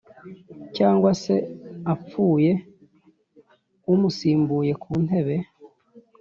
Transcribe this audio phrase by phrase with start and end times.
[0.75, 1.35] Cyangwa se
[1.93, 2.51] apfuye
[3.93, 5.37] umusimbuye ku ntebe